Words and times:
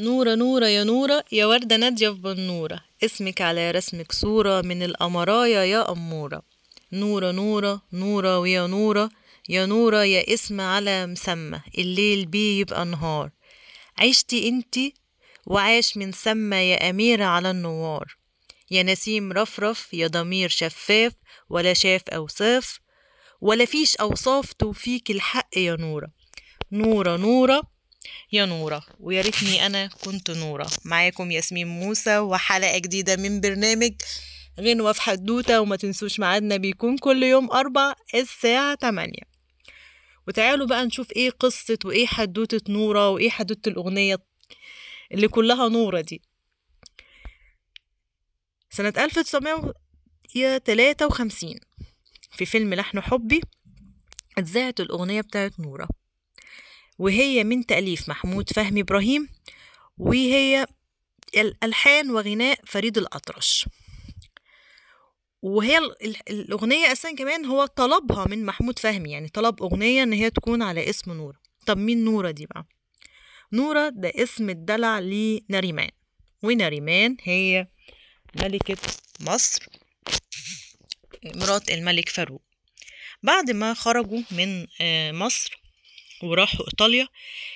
نورة 0.00 0.34
نورة 0.34 0.66
يا 0.66 0.84
نورة 0.84 1.24
يا 1.32 1.46
وردة 1.46 1.76
نادية 1.76 2.08
في 2.10 2.14
بنورة. 2.18 2.80
اسمك 3.04 3.40
على 3.40 3.70
رسمك 3.70 4.12
صورة 4.12 4.60
من 4.60 4.82
القمرايا 4.82 5.64
يا 5.64 5.92
أمورة. 5.92 6.42
نورة 6.92 7.30
نورة 7.30 7.82
نورة 7.92 8.38
ويا 8.38 8.66
نورة. 8.66 9.10
يا 9.48 9.66
نورة 9.66 10.04
يا 10.04 10.34
اسم 10.34 10.60
على 10.60 11.06
مسمى. 11.06 11.60
الليل 11.78 12.26
بيه 12.26 12.60
يبقى 12.60 12.84
نهار. 12.84 13.30
عشتي 13.98 14.48
انتي 14.48 14.94
وعاش 15.46 15.96
من 15.96 16.12
سما 16.12 16.70
يا 16.70 16.90
أميرة 16.90 17.24
على 17.24 17.50
النوار. 17.50 18.16
يا 18.70 18.82
نسيم 18.82 19.32
رفرف 19.32 19.94
يا 19.94 20.06
ضمير 20.06 20.48
شفاف 20.48 21.12
ولا 21.50 21.74
شاف 21.74 22.02
أوصاف 22.08 22.80
ولا 23.40 23.64
فيش 23.64 23.96
أوصاف 23.96 24.52
توفيك 24.52 25.10
الحق 25.10 25.58
يا 25.58 25.76
نورة. 25.76 26.08
نورة 26.72 27.16
نورة 27.16 27.77
يا 28.32 28.44
نورة 28.46 28.82
ويا 29.00 29.22
ريتني 29.22 29.66
أنا 29.66 29.86
كنت 29.86 30.30
نورة. 30.30 30.66
معاكم 30.84 31.30
ياسمين 31.30 31.66
موسى 31.66 32.18
وحلقة 32.18 32.78
جديدة 32.78 33.16
من 33.16 33.40
برنامج 33.40 33.92
غنوة 34.60 34.92
في 34.92 35.02
حدوتة 35.02 35.60
وما 35.60 35.76
تنسوش 35.76 36.20
ميعادنا 36.20 36.56
بيكون 36.56 36.98
كل 36.98 37.22
يوم 37.22 37.50
أربع 37.50 37.94
الساعة 38.14 38.74
تمانية. 38.74 39.22
وتعالوا 40.28 40.66
بقى 40.66 40.86
نشوف 40.86 41.12
إيه 41.12 41.30
قصة 41.30 41.78
وإيه 41.84 42.06
حدوتة 42.06 42.72
نورة 42.72 43.08
وإيه 43.10 43.30
حدوتة 43.30 43.68
الأغنية 43.68 44.16
اللي 45.12 45.28
كلها 45.28 45.68
نورة 45.68 46.00
دي. 46.00 46.22
سنة 48.70 48.92
1953 48.98 51.54
في 52.32 52.46
فيلم 52.46 52.74
لحن 52.74 53.00
حبي 53.00 53.40
اتذاعت 54.38 54.80
الأغنية 54.80 55.20
بتاعت 55.20 55.60
نورة. 55.60 55.88
وهي 56.98 57.44
من 57.44 57.66
تأليف 57.66 58.08
محمود 58.08 58.50
فهمي 58.52 58.80
إبراهيم 58.80 59.28
وهي 59.98 60.66
الألحان 61.36 62.10
وغناء 62.10 62.60
فريد 62.66 62.98
الأطرش. 62.98 63.68
وهي 65.42 65.78
ال- 65.78 66.04
ال- 66.04 66.28
الأغنية 66.30 66.92
أساسا 66.92 67.14
كمان 67.14 67.44
هو 67.44 67.66
طلبها 67.66 68.26
من 68.28 68.44
محمود 68.46 68.78
فهمي 68.78 69.10
يعني 69.10 69.28
طلب 69.28 69.62
أغنية 69.62 70.02
إن 70.02 70.12
هي 70.12 70.30
تكون 70.30 70.62
على 70.62 70.90
اسم 70.90 71.12
نورة. 71.12 71.38
طب 71.66 71.78
مين 71.78 72.04
نورة 72.04 72.30
دي 72.30 72.46
بقى؟ 72.46 72.66
نورة 73.52 73.88
ده 73.88 74.12
اسم 74.16 74.50
الدلع 74.50 74.98
لنريمان 74.98 75.90
ونريمان 76.42 77.16
هي 77.22 77.68
ملكة 78.34 78.76
مصر 79.20 79.66
مرات 81.24 81.70
الملك 81.70 82.08
فاروق. 82.08 82.42
بعد 83.22 83.50
ما 83.50 83.74
خرجوا 83.74 84.22
من 84.30 84.66
آه، 84.80 85.12
مصر 85.12 85.62
وراحوا 86.22 86.66
إيطاليا 86.66 87.08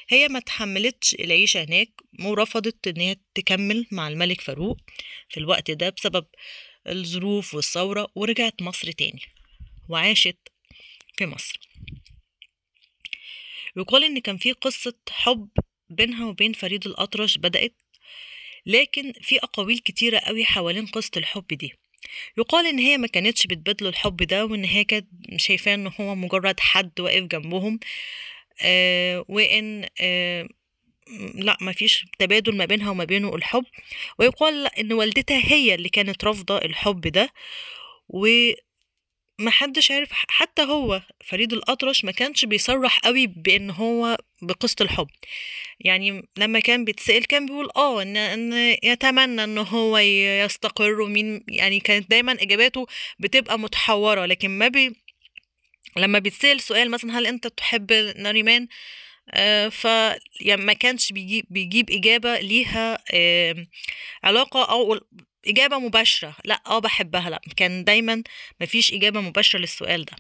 هي 0.09 0.29
ما 0.29 0.41
تحملتش 0.41 1.15
العيشة 1.15 1.65
هناك 1.65 1.89
ورفضت 2.21 2.89
إن 2.89 3.01
هي 3.01 3.17
تكمل 3.35 3.87
مع 3.93 4.09
الملك 4.09 4.41
فاروق 4.41 4.77
في 5.29 5.41
الوقت 5.41 5.71
ده 5.71 5.91
بسبب 5.91 6.27
الظروف 6.87 7.55
والثورة 7.55 8.09
ورجعت 8.15 8.63
مصر 8.63 8.93
تاني 8.93 9.23
وعاشت 9.89 10.39
في 11.17 11.27
مصر. 11.27 11.61
يقال 13.77 14.05
إن 14.05 14.19
كان 14.19 14.37
في 14.37 14.53
قصة 14.53 14.95
حب 15.11 15.49
بينها 15.91 16.27
وبين 16.27 16.53
فريد 16.53 16.87
الأطرش 16.87 17.39
بدأت 17.39 17.75
لكن 18.67 19.13
في 19.13 19.39
أقاويل 19.39 19.79
كتيرة 19.79 20.19
قوي 20.19 20.45
حوالين 20.45 20.87
قصة 20.87 21.11
الحب 21.17 21.47
دي. 21.47 21.73
يقال 22.39 22.67
إن 22.67 22.79
هي 22.79 22.99
ما 22.99 23.07
كانتش 23.07 23.47
بتبادله 23.47 23.89
الحب 23.89 24.17
ده 24.17 24.45
وإن 24.47 24.65
هي 24.65 24.85
كانت 24.85 25.09
شايفاه 25.37 25.75
إن 25.75 25.93
هو 26.01 26.15
مجرد 26.15 26.61
حد 26.61 27.01
واقف 27.01 27.23
جنبهم 27.23 27.81
وإن 29.29 29.87
آه 30.01 30.49
لأ 31.35 31.57
ما 31.61 31.73
فيش 31.73 32.05
تبادل 32.19 32.57
ما 32.57 32.65
بينها 32.65 32.91
وما 32.91 33.05
بينه 33.05 33.35
الحب. 33.35 33.65
ويقال 34.19 34.67
إن 34.79 34.93
والدتها 34.93 35.41
هي 35.53 35.75
اللي 35.75 35.89
كانت 35.89 36.25
رافضة 36.25 36.59
الحب 36.59 37.01
ده 37.01 37.33
وما 38.09 39.51
حدش 39.51 39.91
عارف 39.91 40.09
حتى 40.13 40.63
هو 40.63 41.03
فريد 41.25 41.53
الأطرش 41.53 42.05
ما 42.05 42.13
كانش 42.13 42.45
بيصرح 42.45 42.99
قوي 42.99 43.27
بإن 43.27 43.71
هو 43.71 44.17
بقصة 44.43 44.77
الحب. 44.81 45.09
يعني 45.81 46.29
لما 46.37 46.61
كان 46.61 46.85
بيتسأل 46.85 47.25
كان 47.27 47.47
بيقول 47.47 47.69
آه 47.77 48.03
إن 48.03 48.17
إن 48.17 48.77
يتمنى 48.83 49.45
إن 49.45 49.59
هو 49.59 49.99
يستقر 49.99 51.01
ومين 51.01 51.45
يعني 51.49 51.81
كانت 51.81 52.11
دايما 52.11 52.33
إجاباته 52.33 52.87
بتبقى 53.19 53.59
متحورة 53.59 54.27
لكن 54.27 54.51
ما 54.51 54.69
بي 54.69 55.02
لما 55.97 56.19
بيتسأل 56.19 56.61
سؤال 56.61 56.91
مثلا 56.91 57.19
هل 57.19 57.27
أنت 57.27 57.47
تحب 57.47 57.93
ناريمان 58.17 58.69
آه، 59.31 59.69
ف 59.69 59.85
يعني 60.41 60.63
ما 60.65 60.73
كانش 60.73 61.13
بيجيب 61.13 61.47
بيجيب 61.51 61.91
إجابة 61.91 62.41
ليها 62.41 62.99
علاقة 64.25 64.65
أو 64.73 65.01
إجابة 65.47 65.79
مباشرة. 65.79 66.37
لأ 66.45 66.63
آه 66.67 66.79
بحبها. 66.79 67.31
لأ 67.31 67.41
كان 67.57 67.85
دايما 67.85 68.23
مفيش 68.61 68.93
إجابة 68.93 69.21
مباشرة 69.21 69.59
للسؤال 69.61 70.05
ده. 70.05 70.17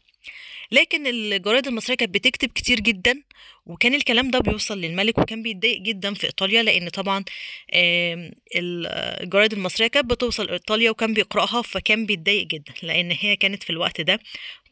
لكن 0.71 1.07
الجرايد 1.07 1.67
المصرية 1.67 1.97
كانت 1.97 2.15
بتكتب 2.15 2.49
كتير 2.49 2.81
جدا 2.81 3.23
وكان 3.67 3.95
الكلام 3.95 4.31
ده 4.31 4.39
بيوصل 4.39 4.81
للملك 4.81 5.19
وكان 5.19 5.43
بيتضايق 5.43 5.81
جدا 5.83 6.15
في 6.15 6.27
إيطاليا 6.27 6.63
لأن 6.63 6.89
طبعا 6.89 7.25
الجرايد 8.57 9.53
المصرية 9.53 9.87
كانت 9.87 10.11
بتوصل 10.11 10.49
إيطاليا 10.51 10.91
وكان 10.91 11.15
بيقرأها 11.15 11.63
فكان 11.63 12.07
بيتضايق 12.07 12.47
جدا 12.47 12.73
لأن 12.83 13.11
هي 13.21 13.37
كانت 13.37 13.63
في 13.63 13.71
الوقت 13.71 14.01
ده 14.01 14.21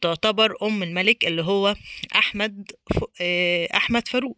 تعتبر 0.01 0.55
أم 0.63 0.83
الملك 0.83 1.25
اللي 1.27 1.41
هو 1.43 1.75
أحمد 2.15 2.71
ف... 2.95 2.97
آه، 3.21 3.67
أحمد 3.77 4.07
فاروق. 4.07 4.37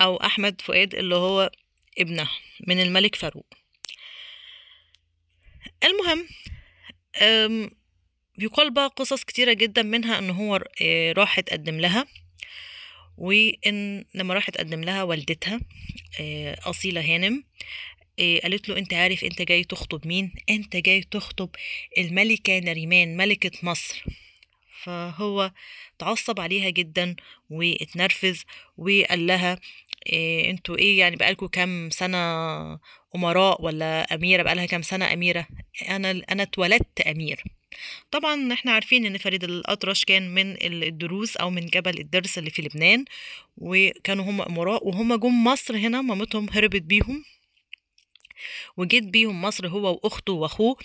أو 0.00 0.16
أحمد 0.16 0.60
فؤاد 0.60 0.94
اللي 0.94 1.14
هو 1.14 1.50
ابنها 1.98 2.30
من 2.66 2.80
الملك 2.80 3.14
فاروق. 3.14 3.46
المهم 5.84 6.26
أم، 7.22 7.70
يقال 8.38 8.70
بقى 8.70 8.86
قصص 8.96 9.24
كتيرة 9.24 9.52
جدا 9.52 9.82
منها 9.82 10.18
إن 10.18 10.30
هو 10.30 10.64
آه، 10.82 11.12
راح 11.12 11.38
اتقدم 11.38 11.80
لها 11.80 12.06
وإن 13.18 14.04
لما 14.14 14.34
راح 14.34 14.48
اتقدم 14.48 14.80
لها 14.84 15.02
والدتها 15.02 15.60
آه، 16.20 16.56
أصيلة 16.64 17.14
هانم 17.14 17.44
آه، 18.18 18.38
قالت 18.38 18.68
له 18.68 18.78
أنت 18.78 18.94
عارف 18.94 19.24
أنت 19.24 19.42
جاي 19.42 19.64
تخطب 19.64 20.06
مين؟ 20.06 20.34
أنت 20.50 20.76
جاي 20.76 21.00
تخطب 21.02 21.50
الملكة 21.98 22.58
نريمان 22.58 23.16
ملكة 23.16 23.50
مصر. 23.62 24.04
فهو 24.82 25.52
تعصب 25.98 26.40
عليها 26.40 26.70
جدا 26.70 27.16
واتنرفز 27.50 28.44
وقال 28.76 29.26
لها 29.26 29.60
إيه 30.06 30.50
أنتوا 30.50 30.76
إيه 30.78 30.98
يعني 30.98 31.16
بقالكوا 31.16 31.48
كام 31.48 31.90
سنة 31.90 32.18
أمراء 33.14 33.62
ولا 33.64 34.14
أميرة؟ 34.14 34.42
بقالها 34.42 34.66
كام 34.66 34.82
سنة 34.82 35.12
أميرة؟ 35.12 35.46
أنا 35.88 36.22
أنا 36.30 36.42
اتولدت 36.42 37.00
أمير. 37.00 37.44
طبعا 38.10 38.52
إحنا 38.52 38.72
عارفين 38.72 39.06
إن 39.06 39.18
فريد 39.18 39.44
الأطرش 39.44 40.04
كان 40.04 40.34
من 40.34 40.56
الدروز 40.62 41.36
أو 41.40 41.50
من 41.50 41.66
جبل 41.66 41.98
الدرس 41.98 42.38
اللي 42.38 42.50
في 42.50 42.62
لبنان 42.62 43.04
وكانوا 43.56 44.24
هم 44.24 44.42
أمراء 44.42 44.88
وهم 44.88 45.14
جم 45.14 45.44
مصر 45.44 45.76
هنا 45.76 46.02
مامتهم 46.02 46.46
هربت 46.50 46.82
بيهم. 46.82 47.24
وجيت 48.76 49.04
بيهم 49.04 49.42
مصر 49.42 49.68
هو 49.68 49.92
وأخته 50.02 50.32
وأخوه 50.32 50.76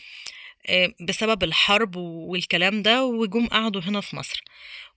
آه، 0.68 0.94
بسبب 1.08 1.44
الحرب 1.44 1.96
والكلام 1.96 2.82
ده 2.82 3.06
وجم 3.06 3.48
قعدوا 3.48 3.82
هنا 3.82 4.02
في 4.02 4.16
مصر. 4.16 4.44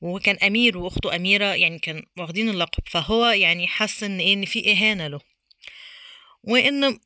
وكان 0.04 0.36
أمير 0.36 0.78
وأخته 0.78 1.16
أميرة 1.16 1.44
يعني 1.54 1.78
كان 1.78 2.02
واخدين 2.18 2.48
اللقب 2.48 2.82
فهو 2.90 3.26
يعني 3.26 3.66
حس 3.66 4.02
إن 4.02 4.18
إيه 4.18 4.34
إن 4.34 4.44
في 4.44 4.72
إهانة 4.72 5.06
له. 5.08 5.20
وإن 6.42 6.98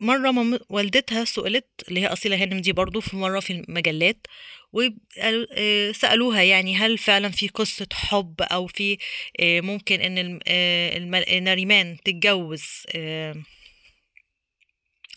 مرة 0.00 0.30
مام 0.30 0.58
والدتها 0.68 1.24
سئلت 1.24 1.66
اللي 1.88 2.00
هي 2.00 2.06
أصيلة 2.06 2.42
هانم 2.42 2.58
دي 2.60 2.72
برضو 2.72 3.00
في 3.00 3.16
مرة 3.16 3.40
في 3.40 3.52
المجلات 3.52 4.26
وسالوها 4.72 6.42
يعني 6.42 6.76
هل 6.76 6.98
فعلا 6.98 7.28
في 7.30 7.48
قصة 7.48 7.88
حب 7.92 8.34
أو 8.42 8.66
في 8.66 8.98
آه، 9.40 9.60
ممكن 9.60 10.00
الم- 10.18 10.40
آه، 10.46 11.38
ناريمان 11.40 11.96
تتجوز 12.04 12.64
آه، 12.94 13.34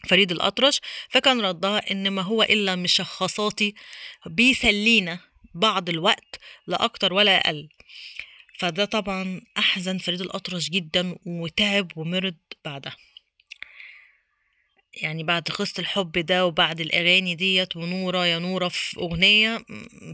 فريد 0.10 0.31
الأطرش. 0.31 0.81
فكان 1.10 1.42
ردها 1.42 1.92
إن 1.92 2.10
ما 2.10 2.22
هو 2.22 2.44
إلا 2.44 2.75
مشخصاتي 2.75 3.74
بيسلينا. 4.25 5.31
بعض 5.53 5.89
الوقت 5.89 6.39
لا 6.68 6.86
أكتر 6.86 7.13
ولا 7.13 7.38
أقل. 7.38 7.69
فده 8.59 8.86
طبعا 8.86 9.42
أحزن 9.57 9.98
فريد 9.98 10.21
الأطرش 10.21 10.69
جدا 10.69 11.15
وتعب 11.25 11.92
ومرض 11.95 12.36
بعدها. 12.65 12.95
يعني 14.94 15.24
بعد 15.24 15.48
قصة 15.50 15.80
الحب 15.80 16.12
ده 16.12 16.45
وبعد 16.45 16.81
الأغاني 16.81 17.36
ديت 17.36 17.75
ونورة 17.77 18.25
يا 18.25 18.39
نورة 18.39 18.68
في 18.68 18.98
أغنية 19.00 19.65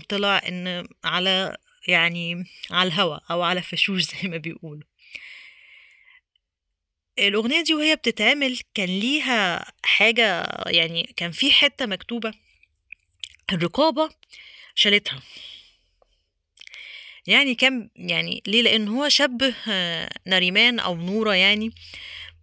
طلع 0.10 0.42
إن 0.48 0.88
على 1.04 1.58
يعني 1.88 2.44
على 2.72 2.88
الهوا 2.88 3.18
أو 3.32 3.42
على 3.42 3.62
فشوش 3.62 4.02
زي 4.14 4.28
ما 4.28 4.38
بيقولوا. 4.38 4.84
الأغنية 7.20 7.62
دي 7.62 7.74
وهي 7.74 7.96
بتتعمل 7.96 8.60
كان 8.74 9.00
ليها 9.00 9.72
حاجة 9.84 10.48
يعني 10.68 11.14
كان 11.16 11.32
في 11.32 11.52
حتة 11.52 11.86
مكتوبة 11.86 12.34
الرقابة 13.52 14.10
شالتها. 14.78 15.22
يعني 17.28 17.56
كان 17.56 17.90
يعني 17.96 18.44
ليه؟ 18.48 18.62
لأن 18.62 18.88
هو 18.88 19.10
شبه 19.10 19.56
آه، 19.70 20.10
نريمان 20.28 20.80
أو 20.80 20.96
نورة 20.96 21.34
يعني 21.34 21.72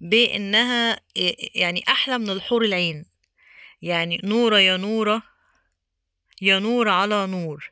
بإنها 0.01 0.93
آه، 0.93 1.37
يعني 1.55 1.85
أحلى 1.89 2.19
من 2.19 2.31
الحور 2.31 2.65
العين. 2.65 3.05
يعني 3.83 4.21
نورة 4.25 4.59
يا 4.59 4.77
نورة 4.77 5.23
يا 6.43 6.59
نور 6.59 6.89
على 6.89 7.27
نور. 7.27 7.71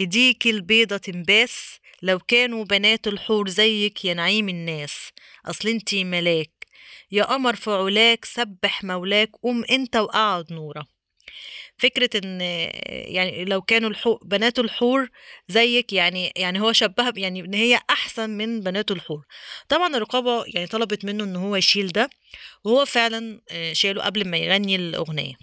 ايديك 0.00 0.46
البيضة 0.46 0.96
تنباس 0.96 1.78
لو 2.02 2.18
كانوا 2.18 2.64
بنات 2.64 3.06
الحور 3.06 3.48
زيك 3.48 4.04
يا 4.04 4.14
نعيم 4.14 4.48
الناس. 4.48 5.10
أصل 5.46 5.68
انتي 5.68 6.04
ملاك. 6.04 6.50
يا 7.12 7.24
قمر 7.24 7.56
في 7.56 7.70
علاك 7.70 8.24
سبح 8.24 8.84
مولاك 8.84 9.30
قوم 9.42 9.64
أنت 9.70 9.96
وقعد 9.96 10.52
نورة. 10.52 10.99
فكرة 11.80 12.10
إن 12.24 12.40
يعني 13.14 13.44
لو 13.44 13.62
كانوا 13.62 13.90
الحور 13.90 14.18
بنات 14.24 14.58
الحور 14.58 15.08
زيك 15.48 15.92
يعني 15.92 16.32
يعني 16.36 16.60
هو 16.60 16.72
شبهها 16.72 17.12
يعني 17.16 17.40
إن 17.40 17.54
هي 17.54 17.80
أحسن 17.90 18.30
من 18.30 18.60
بنات 18.60 18.90
الحور. 18.90 19.24
طبعا 19.68 19.96
الرقابة 19.96 20.44
يعني 20.46 20.66
طلبت 20.66 21.04
منه 21.04 21.24
إن 21.24 21.36
هو 21.36 21.56
يشيل 21.56 21.88
ده 21.88 22.10
وهو 22.64 22.84
فعلا 22.84 23.40
آه، 23.50 23.72
شاله 23.72 24.02
قبل 24.02 24.28
ما 24.28 24.36
يغني 24.36 24.76
الأغنية. 24.76 25.34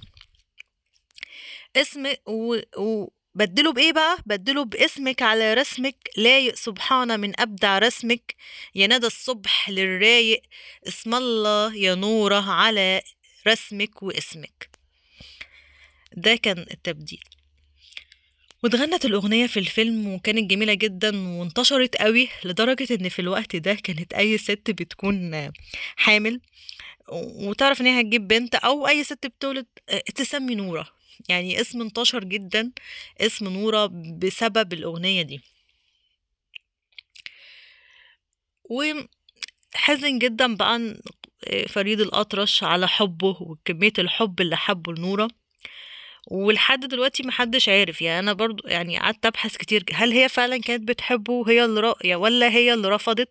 اسم 1.75 2.13
و... 2.27 2.57
وبدله 2.77 3.73
بإيه 3.73 3.93
بقى؟ 3.93 4.17
بدله 4.25 4.65
باسمك 4.65 5.21
على 5.21 5.53
رسمك 5.53 5.95
لايق 6.17 6.55
سبحانه 6.55 7.15
من 7.17 7.39
أبدع 7.41 7.77
رسمك. 7.77 8.35
يا 8.75 8.87
ندى 8.87 9.07
الصبح 9.07 9.69
للرايق 9.69 10.41
اسم 10.87 11.15
الله 11.15 11.75
يا 11.75 11.95
نوره 11.95 12.51
على 12.51 13.01
رسمك 13.47 14.03
واسمك. 14.03 14.76
ده 16.17 16.35
كان 16.35 16.57
التبديل. 16.71 17.23
واتغنت 18.63 19.05
الأغنية 19.05 19.47
في 19.47 19.59
الفيلم 19.59 20.07
وكانت 20.07 20.49
جميلة 20.51 20.73
جدا 20.73 21.17
وانتشرت 21.39 21.95
قوي 21.95 22.29
لدرجة 22.45 22.87
إن 22.95 23.09
في 23.09 23.19
الوقت 23.19 23.55
ده 23.55 23.73
كانت 23.73 24.13
أي 24.13 24.37
ست 24.37 24.71
بتكون 24.71 25.51
حامل. 25.95 26.41
وتعرف 27.11 27.81
إن 27.81 27.85
هي 27.85 28.01
هتجيب 28.01 28.27
بنت 28.27 28.55
أو 28.55 28.87
أي 28.87 29.03
ست 29.03 29.25
بتولد 29.27 29.65
آه، 29.89 30.03
تسمي 30.15 30.55
نورة. 30.55 30.87
يعني 31.29 31.61
اسم 31.61 31.81
انتشر 31.81 32.23
جدا 32.23 32.71
اسم 33.21 33.47
نورة 33.47 33.85
بسبب 34.17 34.73
الأغنية 34.73 35.21
دي. 35.21 35.41
وحزن 38.63 40.19
جدا 40.19 40.55
بقى 40.55 40.97
فريد 41.67 41.99
الأطرش 42.01 42.63
على 42.63 42.87
حبه 42.87 43.37
وكمية 43.41 43.93
الحب 43.99 44.41
اللي 44.41 44.57
حبه 44.57 44.93
لنورة. 44.93 45.27
ولحد 46.31 46.79
دلوقتي 46.85 47.23
محدش 47.23 47.69
عارف. 47.69 48.01
يعني 48.01 48.19
أنا 48.19 48.33
برضو 48.33 48.67
يعني 48.67 48.99
قعدت 48.99 49.25
أبحث 49.25 49.57
كتير 49.57 49.85
هل 49.93 50.11
هي 50.11 50.29
فعلا 50.29 50.61
كانت 50.61 50.87
بتحبه 50.87 51.33
وهي 51.33 51.65
اللي 51.65 51.79
راقية 51.81 52.15
ولا 52.15 52.49
هي 52.49 52.73
اللي 52.73 52.89
رفضت 52.89 53.29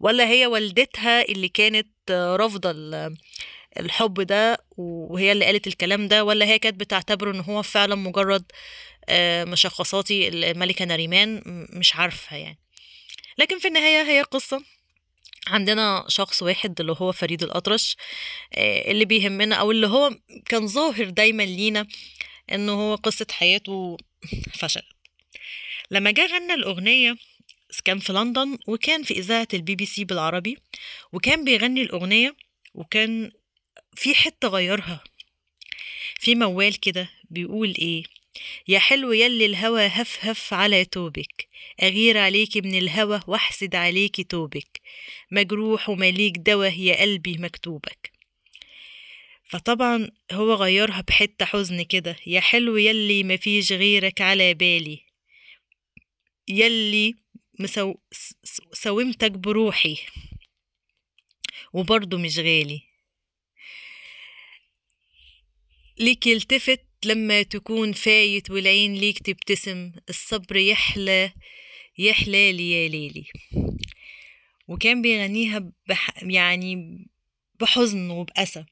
ولا 0.00 0.28
هي 0.28 0.46
والدتها 0.46 1.22
اللي 1.22 1.48
كانت 1.48 1.88
رافضة 2.10 2.70
ال- 2.70 3.16
الحب 3.80 4.20
ده 4.20 4.58
وهي 4.76 5.32
اللي 5.32 5.44
قالت 5.44 5.66
الكلام 5.66 6.08
ده 6.08 6.24
ولا 6.24 6.46
هي 6.46 6.58
كانت 6.58 6.80
بتعتبره 6.80 7.30
إن 7.30 7.40
هو 7.40 7.62
فعلا 7.62 7.94
مجرد 7.94 8.44
آه، 9.08 9.44
مشخصاتي 9.44 10.28
الملكة 10.28 10.84
نريمان؟ 10.84 11.36
م- 11.36 11.78
مش 11.78 11.96
عارفة 11.96 12.36
يعني. 12.36 12.58
لكن 13.38 13.58
في 13.58 13.68
النهاية 13.68 14.02
هي 14.02 14.22
قصة. 14.22 14.62
عندنا 15.46 16.04
شخص 16.08 16.42
واحد 16.42 16.80
اللي 16.80 16.94
هو 16.98 17.12
فريد 17.12 17.42
الأطرش 17.42 17.96
آه، 18.54 18.90
اللي 18.90 19.04
بيهمنا 19.04 19.54
أو 19.54 19.70
اللي 19.70 19.86
هو 19.86 20.10
كان 20.46 20.66
ظاهر 20.66 21.10
دايما 21.10 21.42
لينا 21.42 21.86
إنه 22.52 22.72
هو 22.72 22.94
قصة 22.94 23.26
حياته 23.30 23.96
فشلت. 24.52 24.84
لما 25.90 26.10
جه 26.10 26.26
غنى 26.26 26.54
الأغنية 26.54 27.16
كان 27.84 27.98
في 27.98 28.12
لندن 28.12 28.58
وكان 28.66 29.02
في 29.02 29.14
إذاعة 29.14 29.48
البي 29.54 29.74
بي 29.74 29.86
سي 29.86 30.04
بالعربي 30.04 30.56
وكان 31.12 31.44
بيغني 31.44 31.82
الأغنية 31.82 32.36
وكان 32.74 33.30
في 33.94 34.14
حتة 34.14 34.48
غيرها. 34.48 35.04
في 36.20 36.34
موال 36.34 36.80
كده 36.80 37.10
بيقول 37.30 37.74
إيه 37.78 38.02
يا 38.68 38.78
حلو 38.78 39.12
يلي 39.12 39.46
الهوى 39.46 39.86
هفهف 39.86 40.54
على 40.54 40.84
توبك 40.84 41.48
أغير 41.82 42.18
عليكي 42.18 42.60
من 42.60 42.74
الهوى 42.78 43.20
وأحسد 43.26 43.74
عليكي 43.74 44.24
توبك 44.24 44.80
مجروح 45.30 45.88
ومليك 45.88 46.36
دوا 46.38 46.66
يا 46.66 47.00
قلبي 47.02 47.38
مكتوبك. 47.38 48.07
فطبعا 49.48 50.10
هو 50.32 50.54
غيرها 50.54 51.00
بحتة 51.00 51.44
حزن 51.44 51.82
كده 51.82 52.16
يا 52.26 52.40
حلو 52.40 52.76
يلي 52.76 53.24
مفيش 53.24 53.72
غيرك 53.72 54.20
على 54.20 54.54
بالي. 54.54 55.04
يلي 56.48 57.14
مسو... 57.60 57.94
س- 58.12 58.34
س- 58.44 58.60
ساومتك 58.72 59.30
بروحي. 59.30 59.96
وبرضه 61.72 62.18
مش 62.18 62.38
غالي. 62.38 62.82
ليك 65.98 66.26
يلتفت 66.26 66.84
لما 67.04 67.42
تكون 67.42 67.92
فايت 67.92 68.50
والعين 68.50 68.94
ليك 68.94 69.18
تبتسم 69.18 69.92
الصبر 70.08 70.56
يحلى 70.56 71.32
يحلى 71.98 72.52
لي 72.52 72.70
يا 72.72 72.88
ليلي. 72.88 73.24
وكان 74.68 75.02
بيغنيها 75.02 75.72
بح 75.88 76.22
يعني 76.22 76.98
بحزن 77.60 78.10
وبأسى. 78.10 78.64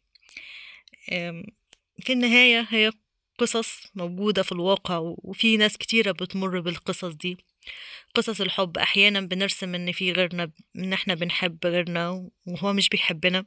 في 2.01 2.13
النهاية 2.13 2.67
هي 2.71 2.93
قصص 3.39 3.83
موجودة 3.95 4.43
في 4.43 4.53
الواقع 4.53 4.99
وفي 4.99 5.57
ناس 5.57 5.77
كتيرة 5.79 6.13
بتمر 6.13 6.61
بالقصص 6.61 7.05
دي. 7.15 7.37
قصص 8.15 8.41
الحب 8.41 8.79
أحيانا 8.79 9.21
بنرسم 9.21 9.75
إن 9.75 9.93
في 9.93 10.13
غيرنا 10.13 10.51
إن 10.77 10.93
إحنا 10.93 11.15
بنحب 11.15 11.59
غيرنا 11.67 12.31
وهو 12.47 12.73
مش 12.73 12.89
بيحبنا. 12.89 13.45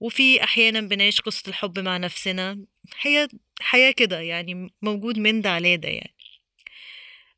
وفي 0.00 0.44
أحيانا 0.44 0.80
بنعيش 0.80 1.20
قصة 1.20 1.42
الحب 1.48 1.78
مع 1.78 1.96
نفسنا. 1.96 2.58
هي 3.00 3.28
حياة 3.60 3.90
كده 3.90 4.20
يعني 4.20 4.72
موجود 4.82 5.18
من 5.18 5.40
ده 5.40 5.50
على 5.50 5.76
ده 5.76 5.88
يعني. 5.88 6.14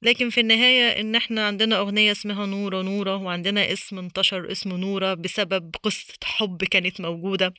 لكن 0.02 0.30
في 0.30 0.40
النهاية 0.40 1.00
إن 1.00 1.14
إحنا 1.14 1.46
عندنا 1.46 1.78
أغنية 1.78 2.12
اسمها 2.12 2.46
نورة 2.46 2.82
نورة 2.82 3.16
وعندنا 3.16 3.72
اسم 3.72 3.98
انتشر 3.98 4.52
اسمه 4.52 4.76
نورة 4.76 5.14
بسبب 5.14 5.74
قصة 5.82 6.14
حب 6.24 6.64
كانت 6.64 7.00
موجودة. 7.00 7.54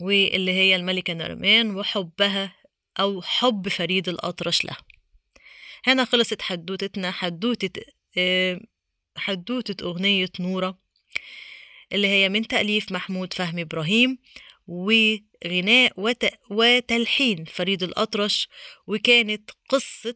واللي 0.00 0.52
هي 0.52 0.76
الملكة 0.76 1.12
نرمان 1.12 1.76
وحبها 1.76 2.54
أو 3.00 3.22
حب 3.22 3.68
فريد 3.68 4.08
الأطرش 4.08 4.64
لها. 4.64 4.76
هنا 5.86 6.04
خلصت 6.04 6.42
حدوتتنا 6.42 7.10
حدوتة 7.10 7.82
آه، 8.18 8.60
حدوتة 9.16 9.84
أغنية 9.84 10.30
نورة 10.40 10.78
اللي 11.92 12.08
هي 12.08 12.28
من 12.28 12.46
تأليف 12.48 12.92
محمود 12.92 13.32
فهمي 13.34 13.62
إبراهيم 13.62 14.18
وغناء 14.66 15.92
وت... 15.96 16.24
وتلحين 16.50 17.44
فريد 17.44 17.82
الأطرش. 17.82 18.48
وكانت 18.86 19.50
قصة 19.68 20.14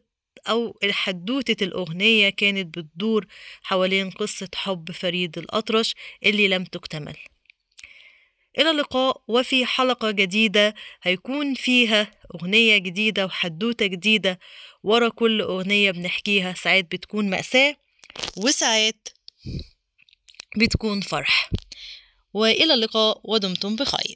أو 0.49 0.79
حدوتة 0.91 1.63
الأغنية 1.63 2.29
كانت 2.29 2.77
بتدور 2.77 3.25
حوالين 3.63 4.09
قصة 4.09 4.49
حب 4.55 4.91
فريد 4.91 5.37
الأطرش 5.37 5.95
اللي 6.25 6.47
لم 6.47 6.63
تكتمل. 6.63 7.15
إلى 8.59 8.71
اللقاء 8.71 9.21
وفي 9.27 9.65
حلقة 9.65 10.11
جديدة. 10.11 10.75
هيكون 11.03 11.53
فيها 11.53 12.11
أغنية 12.35 12.77
جديدة 12.77 13.25
وحدوتة 13.25 13.85
جديدة. 13.85 14.39
ورا 14.83 15.09
كل 15.09 15.41
أغنية 15.41 15.91
بنحكيها. 15.91 16.53
ساعات 16.53 16.85
بتكون 16.91 17.29
مأساة 17.29 17.75
وساعات 18.37 19.07
بتكون 20.57 21.01
فرح. 21.01 21.49
وإلى 22.33 22.73
اللقاء 22.73 23.21
ودمتم 23.23 23.75
بخير. 23.75 24.15